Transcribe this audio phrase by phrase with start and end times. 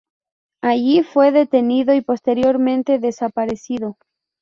[0.63, 3.99] Allí fue detenido y posteriormente desaparecido.